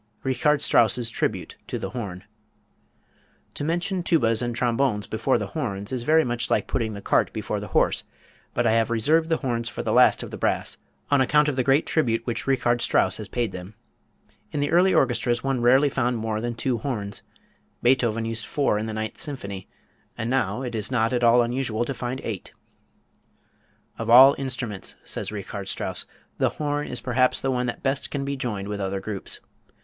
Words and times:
Richard 0.23 0.63
Strauss's 0.63 1.11
Tribute 1.11 1.57
to 1.67 1.77
the 1.77 1.91
Horn. 1.91 2.23
To 3.53 3.63
mention 3.63 4.01
tubas 4.01 4.41
and 4.41 4.55
trombones 4.55 5.05
before 5.05 5.37
the 5.37 5.45
horns 5.53 5.91
is 5.91 6.01
very 6.01 6.23
much 6.23 6.49
like 6.49 6.65
putting 6.65 6.93
the 6.93 7.03
cart 7.03 7.31
before 7.33 7.59
the 7.59 7.67
horse, 7.67 8.03
but 8.55 8.65
I 8.65 8.71
have 8.71 8.89
reserved 8.89 9.29
the 9.29 9.37
horns 9.37 9.69
for 9.69 9.83
the 9.83 9.93
last 9.93 10.23
of 10.23 10.31
the 10.31 10.39
brass 10.39 10.77
on 11.11 11.21
account 11.21 11.49
of 11.49 11.55
the 11.55 11.63
great 11.63 11.85
tribute 11.85 12.25
which 12.25 12.47
Richard 12.47 12.81
Strauss 12.81 13.17
has 13.17 13.27
paid 13.27 13.51
them. 13.51 13.75
In 14.51 14.59
the 14.59 14.71
early 14.71 14.91
orchestras 14.91 15.43
one 15.43 15.61
rarely 15.61 15.87
found 15.87 16.17
more 16.17 16.41
than 16.41 16.55
two 16.55 16.79
horns. 16.79 17.21
Beethoven 17.83 18.25
used 18.25 18.47
four 18.47 18.79
in 18.79 18.87
the 18.87 18.93
Ninth 18.93 19.21
Symphony, 19.21 19.67
and 20.17 20.31
now 20.31 20.63
it 20.63 20.73
is 20.73 20.89
not 20.89 21.13
at 21.13 21.23
all 21.23 21.43
unusual 21.43 21.85
to 21.85 21.93
find 21.93 22.19
eight. 22.23 22.53
"Of 23.99 24.09
all 24.09 24.33
instruments," 24.39 24.95
says 25.05 25.31
Richard 25.31 25.67
Strauss, 25.67 26.07
"the 26.39 26.49
horn 26.49 26.87
is 26.87 27.01
perhaps 27.01 27.39
the 27.39 27.51
one 27.51 27.67
that 27.67 27.83
best 27.83 28.09
can 28.09 28.25
be 28.25 28.35
joined 28.35 28.67
with 28.67 28.81
other 28.81 28.99
groups. 28.99 29.39